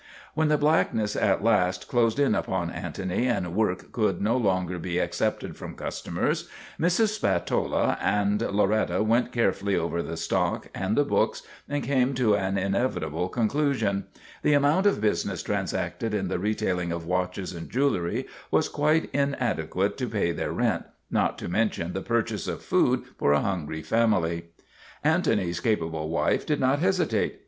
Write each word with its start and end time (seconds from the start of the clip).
When 0.33 0.47
the 0.47 0.57
blackness 0.57 1.15
at 1.15 1.43
last 1.43 1.87
closed 1.87 2.17
in 2.17 2.33
upon 2.33 2.71
Antony 2.71 3.27
and 3.27 3.55
work 3.55 3.91
could 3.91 4.19
no 4.19 4.35
longer 4.35 4.79
be 4.79 4.97
accepted 4.97 5.55
from 5.55 5.75
cus 5.75 6.01
tomers, 6.01 6.49
Mrs. 6.79 7.09
Spatola 7.09 7.99
and 8.01 8.41
Loretta 8.41 9.03
went 9.03 9.31
carefully 9.31 9.75
over 9.75 10.01
the 10.01 10.17
stock 10.17 10.69
and 10.73 10.95
the 10.97 11.03
books 11.05 11.43
and 11.69 11.83
came 11.83 12.15
to 12.15 12.33
an 12.35 12.55
inevi 12.55 12.99
table 13.01 13.29
conclusion. 13.29 14.05
The 14.41 14.53
amount 14.53 14.87
of 14.87 15.01
business 15.01 15.43
trans 15.43 15.71
acted 15.71 16.15
in 16.15 16.29
the 16.29 16.39
retailing 16.39 16.91
of 16.91 17.05
watches 17.05 17.53
and 17.53 17.69
jewelry 17.69 18.25
was 18.49 18.69
quite 18.69 19.07
inadequate 19.13 19.97
to 19.97 20.09
pay 20.09 20.31
their 20.31 20.51
rent, 20.51 20.83
not 21.11 21.37
to 21.37 21.47
mention 21.47 21.93
the 21.93 22.01
purchase 22.01 22.47
of 22.47 22.63
food 22.63 23.03
for 23.19 23.33
a 23.33 23.41
hungry 23.41 23.83
family. 23.83 24.45
Antony's 25.03 25.59
capable 25.59 26.09
wife 26.09 26.43
did 26.43 26.59
not 26.59 26.79
hesitate. 26.79 27.39